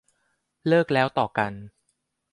[0.67, 1.51] เลิกแล้วต่อกัน